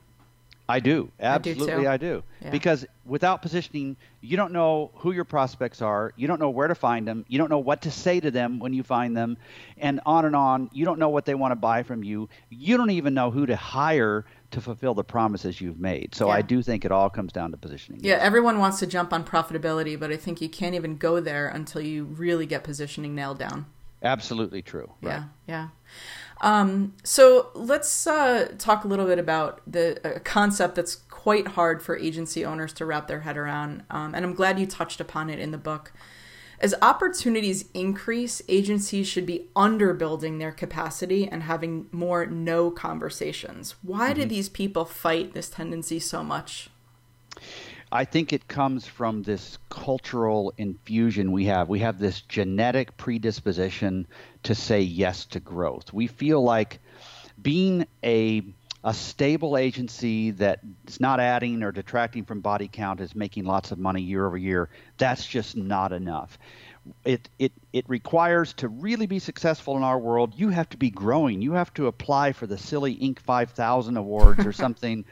I 0.68 0.80
do. 0.80 1.12
Absolutely, 1.20 1.74
I 1.74 1.78
do. 1.78 1.88
I 1.88 1.98
do. 1.98 2.24
Yeah. 2.42 2.50
Because 2.50 2.86
without 3.06 3.42
positioning, 3.42 3.98
you 4.22 4.36
don't 4.36 4.52
know 4.52 4.92
who 4.96 5.12
your 5.12 5.24
prospects 5.24 5.82
are. 5.82 6.12
You 6.16 6.28
don't 6.28 6.40
know 6.40 6.50
where 6.50 6.68
to 6.68 6.76
find 6.76 7.08
them. 7.08 7.24
You 7.28 7.38
don't 7.38 7.50
know 7.50 7.60
what 7.60 7.84
to 7.84 7.92
say 7.92 8.20
to 8.20 8.32
them 8.32 8.60
when 8.60 8.74
you 8.74 8.82
find 8.82 9.16
them, 9.16 9.38
and 9.78 10.02
on 10.06 10.26
and 10.26 10.36
on. 10.36 10.70
You 10.74 10.86
don't 10.86 10.98
know 10.98 11.10
what 11.10 11.26
they 11.26 11.36
want 11.36 11.52
to 11.52 11.56
buy 11.56 11.84
from 11.84 12.04
you. 12.04 12.30
You 12.50 12.78
don't 12.78 12.90
even 12.90 13.14
know 13.14 13.30
who 13.30 13.46
to 13.46 13.56
hire 13.56 14.26
to 14.52 14.62
fulfill 14.62 14.94
the 14.94 15.04
promises 15.04 15.62
you've 15.62 15.80
made. 15.80 16.16
So 16.16 16.28
yeah. 16.28 16.36
I 16.36 16.42
do 16.42 16.64
think 16.64 16.86
it 16.86 16.92
all 16.92 17.10
comes 17.10 17.32
down 17.32 17.52
to 17.52 17.58
positioning. 17.58 18.02
Yeah, 18.04 18.16
everyone 18.16 18.58
wants 18.58 18.80
to 18.80 18.88
jump 18.88 19.14
on 19.14 19.24
profitability, 19.24 20.00
but 20.00 20.12
I 20.12 20.18
think 20.18 20.42
you 20.42 20.50
can't 20.50 20.76
even 20.76 20.98
go 20.98 21.20
there 21.20 21.48
until 21.48 21.82
you 21.82 22.06
really 22.06 22.46
get 22.46 22.64
positioning 22.64 23.14
nailed 23.14 23.38
down. 23.38 23.68
Absolutely 24.02 24.62
true. 24.62 24.92
Right. 25.02 25.12
Yeah, 25.12 25.24
yeah. 25.48 25.68
Um, 26.42 26.94
so 27.04 27.50
let's 27.54 28.08
uh, 28.08 28.54
talk 28.58 28.84
a 28.84 28.88
little 28.88 29.06
bit 29.06 29.20
about 29.20 29.62
the 29.66 30.22
concept 30.24 30.76
that's 30.76 30.96
quite 30.96 31.50
hard 31.50 31.82
for 31.82 31.98
agency 31.98 32.46
owners 32.46 32.74
to 32.74 32.86
wrap 32.86 33.08
their 33.08 33.22
head 33.22 33.38
around, 33.38 33.84
um, 33.90 34.14
and 34.14 34.26
I'm 34.26 34.34
glad 34.34 34.60
you 34.60 34.68
touched 34.68 35.00
upon 35.00 35.30
it 35.30 35.40
in 35.40 35.52
the 35.52 35.58
book. 35.58 35.92
As 36.60 36.74
opportunities 36.82 37.66
increase, 37.74 38.42
agencies 38.48 39.08
should 39.08 39.26
be 39.26 39.48
underbuilding 39.56 40.40
their 40.40 40.52
capacity 40.52 41.28
and 41.28 41.44
having 41.44 41.88
more 41.92 42.26
no 42.26 42.72
conversations. 42.72 43.76
Why 43.82 44.12
mm-hmm. 44.12 44.22
do 44.22 44.26
these 44.26 44.50
people 44.50 44.86
fight 44.86 45.34
this 45.34 45.50
tendency 45.50 46.00
so 46.00 46.24
much? 46.24 46.70
I 47.92 48.06
think 48.06 48.34
it 48.34 48.48
comes 48.48 48.86
from 48.86 49.24
this 49.24 49.58
cultural 49.70 50.54
infusion 50.58 51.32
we 51.32 51.46
have. 51.46 51.70
We 51.70 51.80
have 51.80 52.00
this 52.00 52.22
genetic 52.22 52.98
predisposition 52.98 54.08
to 54.44 54.56
say 54.56 54.82
yes 54.82 55.26
to 55.28 55.40
growth. 55.40 55.94
We 55.94 56.08
feel 56.08 56.42
like 56.42 56.80
being 57.42 57.86
a 58.04 58.44
a 58.86 58.94
stable 58.94 59.58
agency 59.58 60.30
that 60.30 60.60
is 60.88 61.00
not 61.00 61.20
adding 61.20 61.64
or 61.64 61.72
detracting 61.72 62.24
from 62.24 62.40
body 62.42 62.70
count 62.72 63.02
is 63.02 63.16
making 63.16 63.44
lots 63.44 63.72
of 63.72 63.80
money 63.80 64.04
year 64.04 64.28
over 64.28 64.38
year. 64.38 64.70
That's 65.00 65.26
just 65.26 65.58
not 65.58 65.92
enough. 65.92 66.38
It, 67.04 67.28
it, 67.40 67.52
it 67.74 67.86
requires 67.90 68.54
to 68.54 68.68
really 68.68 69.08
be 69.08 69.18
successful 69.18 69.76
in 69.76 69.82
our 69.82 69.98
world, 69.98 70.34
you 70.38 70.50
have 70.50 70.70
to 70.70 70.78
be 70.78 70.92
growing. 70.92 71.42
You 71.42 71.54
have 71.54 71.74
to 71.74 71.88
apply 71.88 72.34
for 72.34 72.46
the 72.46 72.60
silly 72.60 72.96
Inc. 72.96 73.18
5000 73.18 73.98
awards 73.98 74.46
or 74.46 74.54
something. 74.54 75.04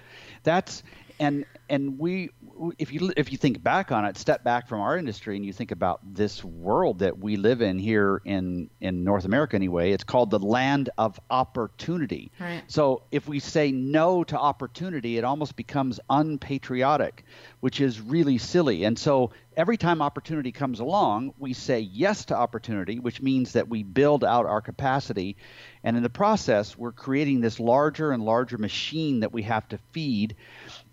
That's 0.44 0.84
and 1.20 1.46
and 1.70 1.98
we 1.98 2.30
if 2.77 2.91
you 2.91 3.12
if 3.17 3.31
you 3.31 3.38
think 3.38 3.63
back 3.63 3.91
on 3.91 4.05
it, 4.05 4.17
step 4.17 4.43
back 4.43 4.67
from 4.67 4.81
our 4.81 4.98
industry 4.98 5.36
and 5.36 5.45
you 5.45 5.53
think 5.53 5.72
about 5.72 6.01
this 6.13 6.43
world 6.43 7.00
that 7.00 7.17
we 7.17 7.36
live 7.36 7.62
in 7.62 7.79
here 7.79 8.22
in 8.25 8.69
in 8.81 9.03
North 9.03 9.25
America 9.25 9.55
anyway, 9.55 9.91
it's 9.91 10.03
called 10.03 10.29
the 10.29 10.39
land 10.39 10.89
of 10.98 11.19
opportunity. 11.29 12.31
Right. 12.39 12.63
So 12.67 13.03
if 13.12 13.27
we 13.27 13.39
say 13.39 13.72
no 13.72 14.24
to 14.25 14.38
opportunity, 14.38 15.17
it 15.17 15.24
almost 15.24 15.55
becomes 15.55 16.00
unpatriotic, 16.10 17.25
which 17.60 17.81
is 17.81 18.00
really 18.00 18.38
silly. 18.38 18.83
And 18.83 18.98
so 18.98 19.31
every 19.57 19.77
time 19.77 20.01
opportunity 20.01 20.51
comes 20.51 20.79
along, 20.79 21.33
we 21.39 21.53
say 21.53 21.79
yes 21.79 22.25
to 22.25 22.36
opportunity, 22.36 23.00
which 23.00 23.22
means 23.22 23.53
that 23.53 23.67
we 23.67 23.83
build 23.83 24.24
out 24.24 24.45
our 24.45 24.62
capacity. 24.62 25.38
And 25.83 25.98
in 25.98 26.03
the 26.03 26.10
process, 26.10 26.77
we're 26.77 26.91
creating 26.91 27.41
this 27.41 27.60
larger 27.60 28.12
and 28.12 28.24
larger 28.24 28.57
machine 28.57 29.22
that 29.22 29.33
we 29.33 29.43
have 29.43 29.67
to 29.69 29.79
feed. 29.91 30.36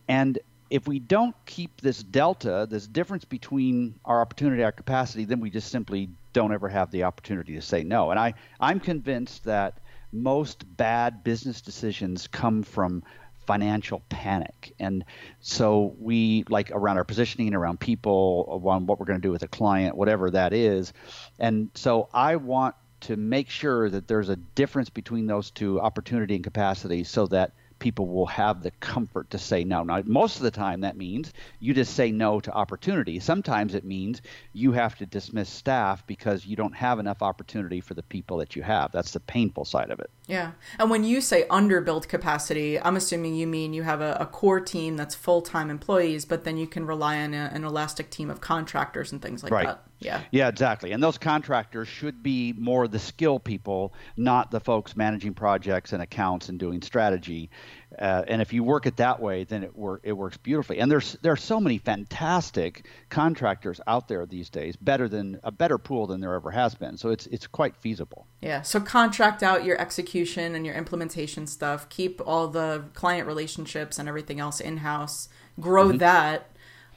And 0.08 0.38
if 0.70 0.86
we 0.86 1.00
don't 1.00 1.34
keep 1.46 1.80
this 1.80 2.02
delta, 2.02 2.66
this 2.70 2.86
difference 2.86 3.24
between 3.24 3.96
our 4.04 4.20
opportunity, 4.20 4.62
our 4.62 4.72
capacity, 4.72 5.24
then 5.24 5.40
we 5.40 5.50
just 5.50 5.70
simply 5.70 6.08
don't 6.32 6.52
ever 6.52 6.68
have 6.68 6.90
the 6.92 7.02
opportunity 7.02 7.54
to 7.54 7.62
say 7.62 7.82
no. 7.82 8.10
And 8.10 8.20
I, 8.20 8.34
I'm 8.60 8.78
convinced 8.78 9.44
that 9.44 9.78
most 10.12 10.64
bad 10.76 11.24
business 11.24 11.60
decisions 11.60 12.28
come 12.28 12.62
from 12.62 13.02
financial 13.46 14.00
panic. 14.08 14.72
And 14.78 15.04
so 15.40 15.96
we 15.98 16.44
like 16.48 16.70
around 16.70 16.98
our 16.98 17.04
positioning, 17.04 17.52
around 17.52 17.80
people, 17.80 18.62
around 18.64 18.86
what 18.86 19.00
we're 19.00 19.06
going 19.06 19.20
to 19.20 19.26
do 19.26 19.32
with 19.32 19.42
a 19.42 19.48
client, 19.48 19.96
whatever 19.96 20.30
that 20.30 20.52
is. 20.52 20.92
And 21.40 21.70
so 21.74 22.08
I 22.14 22.36
want 22.36 22.76
to 23.02 23.16
make 23.16 23.50
sure 23.50 23.90
that 23.90 24.06
there's 24.06 24.28
a 24.28 24.36
difference 24.36 24.90
between 24.90 25.26
those 25.26 25.50
two 25.50 25.80
opportunity 25.80 26.36
and 26.36 26.44
capacity 26.44 27.02
so 27.02 27.26
that 27.28 27.52
people 27.80 28.06
will 28.06 28.26
have 28.26 28.62
the 28.62 28.70
comfort 28.72 29.30
to 29.30 29.38
say 29.38 29.64
no. 29.64 29.82
Now, 29.82 30.02
most 30.06 30.36
of 30.36 30.42
the 30.42 30.50
time, 30.50 30.82
that 30.82 30.96
means 30.96 31.32
you 31.58 31.74
just 31.74 31.94
say 31.94 32.12
no 32.12 32.38
to 32.38 32.52
opportunity. 32.52 33.18
Sometimes 33.18 33.74
it 33.74 33.84
means 33.84 34.22
you 34.52 34.70
have 34.72 34.96
to 34.98 35.06
dismiss 35.06 35.48
staff 35.48 36.06
because 36.06 36.46
you 36.46 36.54
don't 36.54 36.76
have 36.76 37.00
enough 37.00 37.22
opportunity 37.22 37.80
for 37.80 37.94
the 37.94 38.02
people 38.04 38.36
that 38.36 38.54
you 38.54 38.62
have. 38.62 38.92
That's 38.92 39.12
the 39.12 39.20
painful 39.20 39.64
side 39.64 39.90
of 39.90 39.98
it. 39.98 40.10
Yeah. 40.28 40.52
And 40.78 40.90
when 40.90 41.02
you 41.02 41.20
say 41.20 41.46
underbuild 41.48 42.06
capacity, 42.06 42.80
I'm 42.80 42.96
assuming 42.96 43.34
you 43.34 43.48
mean 43.48 43.72
you 43.72 43.82
have 43.82 44.00
a, 44.00 44.16
a 44.20 44.26
core 44.26 44.60
team 44.60 44.96
that's 44.96 45.14
full 45.14 45.42
time 45.42 45.70
employees, 45.70 46.24
but 46.24 46.44
then 46.44 46.56
you 46.56 46.68
can 46.68 46.86
rely 46.86 47.18
on 47.18 47.34
a, 47.34 47.50
an 47.52 47.64
elastic 47.64 48.10
team 48.10 48.30
of 48.30 48.40
contractors 48.40 49.10
and 49.10 49.20
things 49.20 49.42
like 49.42 49.52
right. 49.52 49.66
that. 49.66 49.84
Yeah. 50.00 50.22
Yeah, 50.30 50.48
exactly. 50.48 50.92
And 50.92 51.02
those 51.02 51.18
contractors 51.18 51.86
should 51.86 52.22
be 52.22 52.54
more 52.54 52.88
the 52.88 52.98
skill 52.98 53.38
people, 53.38 53.92
not 54.16 54.50
the 54.50 54.58
folks 54.58 54.96
managing 54.96 55.34
projects 55.34 55.92
and 55.92 56.02
accounts 56.02 56.48
and 56.48 56.58
doing 56.58 56.80
strategy. 56.80 57.50
Uh, 57.98 58.22
and 58.26 58.40
if 58.40 58.52
you 58.52 58.64
work 58.64 58.86
it 58.86 58.96
that 58.96 59.20
way, 59.20 59.44
then 59.44 59.62
it 59.62 59.76
work 59.76 60.00
it 60.02 60.12
works 60.12 60.38
beautifully. 60.38 60.78
And 60.78 60.90
there's 60.90 61.18
there 61.22 61.32
are 61.32 61.36
so 61.36 61.60
many 61.60 61.76
fantastic 61.76 62.86
contractors 63.10 63.80
out 63.86 64.08
there 64.08 64.24
these 64.24 64.48
days, 64.48 64.74
better 64.76 65.06
than 65.08 65.38
a 65.42 65.50
better 65.50 65.76
pool 65.76 66.06
than 66.06 66.20
there 66.20 66.34
ever 66.34 66.50
has 66.50 66.74
been. 66.74 66.96
So 66.96 67.10
it's 67.10 67.26
it's 67.26 67.46
quite 67.46 67.76
feasible. 67.76 68.26
Yeah. 68.40 68.62
So 68.62 68.80
contract 68.80 69.42
out 69.42 69.64
your 69.64 69.78
execution 69.78 70.54
and 70.54 70.64
your 70.64 70.76
implementation 70.76 71.46
stuff. 71.46 71.88
Keep 71.90 72.22
all 72.26 72.48
the 72.48 72.84
client 72.94 73.26
relationships 73.26 73.98
and 73.98 74.08
everything 74.08 74.40
else 74.40 74.60
in 74.60 74.78
house. 74.78 75.28
Grow 75.58 75.88
mm-hmm. 75.88 75.98
that. 75.98 76.46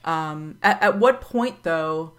Um, 0.06 0.58
at, 0.62 0.82
at 0.82 0.98
what 0.98 1.20
point 1.20 1.64
though? 1.64 2.14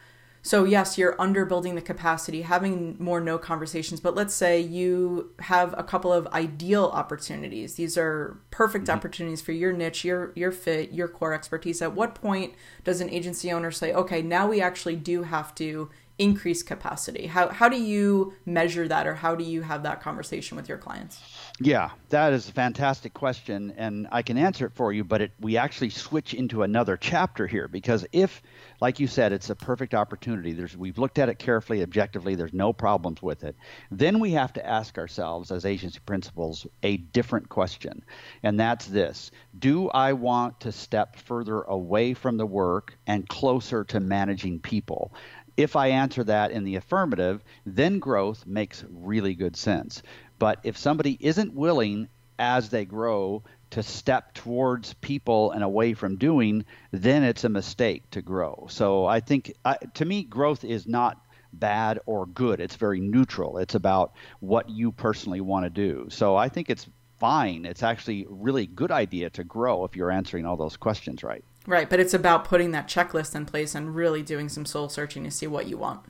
So, 0.45 0.63
yes, 0.63 0.95
you're 0.95 1.15
underbuilding 1.15 1.73
the 1.73 1.81
capacity, 1.81 2.43
having 2.43 2.97
more 2.99 3.19
no 3.19 3.39
conversations. 3.39 3.99
But 3.99 4.13
let's 4.13 4.35
say 4.35 4.61
you 4.61 5.31
have 5.39 5.73
a 5.75 5.81
couple 5.81 6.13
of 6.13 6.27
ideal 6.27 6.85
opportunities. 6.93 7.73
These 7.73 7.97
are 7.97 8.37
perfect 8.51 8.85
mm-hmm. 8.85 8.95
opportunities 8.95 9.41
for 9.41 9.53
your 9.53 9.73
niche, 9.73 10.05
your 10.05 10.33
your 10.35 10.51
fit, 10.51 10.91
your 10.91 11.07
core 11.07 11.33
expertise. 11.33 11.81
At 11.81 11.95
what 11.95 12.13
point 12.13 12.53
does 12.83 13.01
an 13.01 13.09
agency 13.09 13.51
owner 13.51 13.71
say, 13.71 13.91
"Okay, 13.91 14.21
now 14.21 14.47
we 14.47 14.61
actually 14.61 14.97
do 14.97 15.23
have 15.23 15.55
to 15.55 15.89
increase 16.17 16.63
capacity"? 16.63 17.27
How 17.27 17.49
how 17.49 17.69
do 17.69 17.81
you 17.81 18.33
measure 18.45 18.87
that, 18.87 19.07
or 19.07 19.15
how 19.15 19.35
do 19.35 19.43
you 19.43 19.61
have 19.61 19.83
that 19.83 20.01
conversation 20.01 20.55
with 20.57 20.69
your 20.69 20.77
clients? 20.77 21.19
Yeah, 21.59 21.91
that 22.09 22.33
is 22.33 22.49
a 22.49 22.51
fantastic 22.51 23.13
question, 23.13 23.73
and 23.77 24.07
I 24.11 24.21
can 24.21 24.37
answer 24.37 24.65
it 24.65 24.73
for 24.73 24.91
you. 24.91 25.03
But 25.03 25.21
it, 25.21 25.31
we 25.39 25.55
actually 25.57 25.89
switch 25.89 26.33
into 26.33 26.63
another 26.63 26.97
chapter 26.97 27.47
here 27.47 27.69
because 27.69 28.05
if, 28.11 28.41
like 28.81 28.99
you 28.99 29.07
said, 29.07 29.31
it's 29.31 29.49
a 29.49 29.55
perfect 29.55 29.93
opportunity. 29.93 30.51
There's 30.51 30.75
we've 30.75 30.97
looked 30.97 31.17
at 31.17 31.29
it 31.29 31.39
carefully, 31.39 31.81
objectively. 31.81 32.35
There's 32.35 32.53
no 32.53 32.73
problems 32.73 33.21
with 33.21 33.43
it. 33.43 33.55
Then 33.89 34.19
we 34.19 34.31
have 34.31 34.51
to 34.53 34.65
ask 34.65 34.97
ourselves 34.97 35.51
as 35.51 35.65
agency 35.65 35.99
principals 36.05 36.67
a 36.83 36.97
different 36.97 37.47
question, 37.47 38.03
and 38.43 38.59
that's 38.59 38.87
this: 38.87 39.31
Do 39.57 39.89
I 39.89 40.13
want 40.13 40.59
to 40.61 40.71
step 40.71 41.15
further 41.15 41.61
away 41.61 42.13
from 42.13 42.37
the 42.37 42.45
work 42.45 42.97
and 43.07 43.27
closer 43.29 43.83
to 43.85 43.99
managing 43.99 44.59
people? 44.59 45.13
If 45.57 45.75
I 45.75 45.87
answer 45.87 46.23
that 46.25 46.51
in 46.51 46.63
the 46.63 46.75
affirmative, 46.75 47.43
then 47.65 47.99
growth 47.99 48.45
makes 48.45 48.83
really 48.89 49.35
good 49.35 49.55
sense. 49.55 50.03
But 50.37 50.59
if 50.63 50.77
somebody 50.77 51.17
isn't 51.19 51.53
willing 51.53 52.09
as 52.37 52.69
they 52.69 52.85
grow 52.85 53.43
to 53.71 53.83
step 53.83 54.33
towards 54.33 54.93
people 54.95 55.51
and 55.51 55.63
away 55.63 55.93
from 55.93 56.17
doing, 56.17 56.65
then 56.91 57.23
it's 57.23 57.43
a 57.43 57.49
mistake 57.49 58.09
to 58.11 58.21
grow. 58.21 58.67
So 58.69 59.05
I 59.05 59.19
think, 59.21 59.53
I, 59.63 59.77
to 59.95 60.05
me, 60.05 60.23
growth 60.23 60.63
is 60.63 60.87
not 60.87 61.21
bad 61.53 61.99
or 62.05 62.25
good. 62.25 62.59
It's 62.59 62.75
very 62.75 62.99
neutral. 62.99 63.57
It's 63.57 63.75
about 63.75 64.13
what 64.39 64.69
you 64.69 64.91
personally 64.91 65.41
want 65.41 65.63
to 65.65 65.69
do. 65.69 66.07
So 66.09 66.35
I 66.35 66.49
think 66.49 66.69
it's 66.69 66.87
fine. 67.19 67.65
It's 67.65 67.83
actually 67.83 68.23
a 68.23 68.29
really 68.29 68.67
good 68.67 68.91
idea 68.91 69.29
to 69.31 69.43
grow 69.43 69.85
if 69.85 69.95
you're 69.95 70.11
answering 70.11 70.45
all 70.45 70.57
those 70.57 70.77
questions 70.77 71.23
right. 71.23 71.43
Right, 71.67 71.89
but 71.89 71.99
it's 71.99 72.13
about 72.13 72.45
putting 72.45 72.71
that 72.71 72.87
checklist 72.87 73.35
in 73.35 73.45
place 73.45 73.73
and 73.75 73.95
really 73.95 74.21
doing 74.21 74.49
some 74.49 74.65
soul 74.65 74.89
searching 74.89 75.23
to 75.23 75.31
see 75.31 75.47
what 75.47 75.67
you 75.67 75.77
want. 75.77 76.01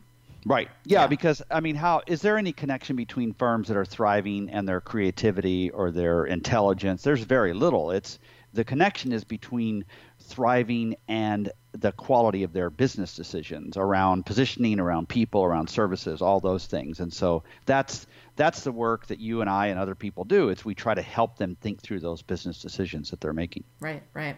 Right. 0.45 0.69
Yeah, 0.83 1.01
yeah, 1.01 1.07
because 1.07 1.41
I 1.49 1.59
mean, 1.59 1.75
how 1.75 2.01
is 2.05 2.21
there 2.21 2.37
any 2.37 2.53
connection 2.53 2.95
between 2.95 3.33
firms 3.33 3.67
that 3.67 3.77
are 3.77 3.85
thriving 3.85 4.49
and 4.49 4.67
their 4.67 4.79
creativity 4.79 5.71
or 5.71 5.89
their 5.89 6.25
intelligence? 6.25 7.01
There's 7.01 7.23
very 7.23 7.53
little. 7.53 7.89
It's 7.91 8.19
the 8.53 8.63
connection 8.63 9.11
is 9.11 9.23
between 9.23 9.85
thriving 10.19 10.95
and 11.07 11.51
the 11.73 11.91
quality 11.91 12.43
of 12.43 12.53
their 12.53 12.69
business 12.69 13.15
decisions 13.15 13.75
around 13.75 14.25
positioning, 14.25 14.79
around 14.79 15.09
people, 15.09 15.43
around 15.43 15.69
services, 15.69 16.21
all 16.21 16.39
those 16.39 16.65
things. 16.65 16.99
And 16.99 17.11
so 17.11 17.43
that's 17.65 18.07
that's 18.35 18.61
the 18.61 18.71
work 18.71 19.07
that 19.07 19.19
you 19.19 19.41
and 19.41 19.49
I 19.49 19.67
and 19.67 19.79
other 19.79 19.95
people 19.95 20.23
do. 20.23 20.49
It's 20.49 20.65
we 20.65 20.75
try 20.75 20.93
to 20.93 21.01
help 21.01 21.37
them 21.37 21.55
think 21.61 21.81
through 21.81 21.99
those 22.01 22.21
business 22.21 22.61
decisions 22.61 23.09
that 23.11 23.21
they're 23.21 23.33
making. 23.33 23.63
Right, 23.79 24.03
right. 24.13 24.37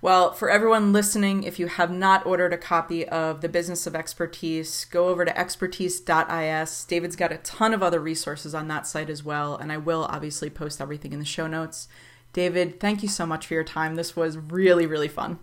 Well, 0.00 0.32
for 0.32 0.50
everyone 0.50 0.92
listening, 0.92 1.42
if 1.42 1.58
you 1.58 1.66
have 1.66 1.90
not 1.90 2.26
ordered 2.26 2.52
a 2.52 2.58
copy 2.58 3.06
of 3.08 3.40
The 3.40 3.48
Business 3.48 3.86
of 3.86 3.94
Expertise, 3.94 4.84
go 4.86 5.08
over 5.08 5.24
to 5.24 5.38
expertise.is. 5.38 6.84
David's 6.84 7.16
got 7.16 7.32
a 7.32 7.38
ton 7.38 7.74
of 7.74 7.82
other 7.82 8.00
resources 8.00 8.54
on 8.54 8.68
that 8.68 8.86
site 8.86 9.10
as 9.10 9.22
well, 9.22 9.56
and 9.56 9.70
I 9.70 9.76
will 9.76 10.04
obviously 10.04 10.50
post 10.50 10.80
everything 10.80 11.12
in 11.12 11.18
the 11.18 11.24
show 11.24 11.46
notes. 11.46 11.88
David, 12.32 12.80
thank 12.80 13.02
you 13.02 13.08
so 13.08 13.26
much 13.26 13.46
for 13.46 13.54
your 13.54 13.64
time. 13.64 13.94
This 13.94 14.14
was 14.14 14.36
really, 14.36 14.86
really 14.86 15.08
fun. 15.08 15.38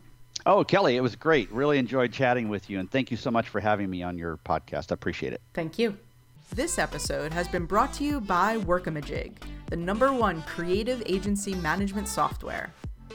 Oh, 0.46 0.64
Kelly, 0.64 0.98
it 0.98 1.02
was 1.02 1.16
great. 1.16 1.52
Really 1.52 1.78
enjoyed 1.78 2.12
chatting 2.12 2.50
with 2.50 2.70
you, 2.70 2.80
and 2.80 2.90
thank 2.90 3.12
you 3.12 3.18
so 3.18 3.32
much 3.32 3.50
for 3.50 3.60
having 3.62 3.90
me 3.90 4.04
on 4.04 4.18
your 4.18 4.38
podcast. 4.38 4.92
I 4.92 4.96
appreciate 4.96 5.34
it. 5.34 5.42
Thank 5.54 5.80
you. 5.80 5.98
This 6.54 6.78
episode 6.78 7.34
has 7.34 7.48
been 7.48 7.66
brought 7.66 7.94
to 7.94 8.04
you 8.04 8.22
by 8.22 8.58
Workamajig, 8.58 9.38
the 9.72 9.76
number 9.76 10.14
one 10.14 10.44
creative 10.44 11.02
agency 11.08 11.56
management 11.56 12.08
software. 12.08 12.72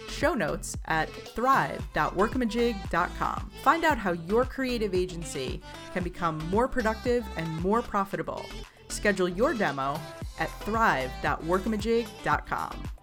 Show 0.09 0.35
notes 0.35 0.77
at 0.87 1.09
thrive.workamajig.com. 1.09 3.51
Find 3.62 3.85
out 3.85 3.97
how 3.97 4.11
your 4.11 4.45
creative 4.45 4.93
agency 4.93 5.61
can 5.95 6.03
become 6.03 6.39
more 6.51 6.67
productive 6.67 7.25
and 7.37 7.49
more 7.62 7.81
profitable. 7.81 8.45
Schedule 8.89 9.29
your 9.29 9.55
demo 9.55 10.01
at 10.41 10.51
thrive.workamajig.com. 10.62 12.98